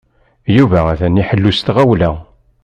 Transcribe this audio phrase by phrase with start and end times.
[0.55, 2.11] Yuba atan iḥellu s tɣawla.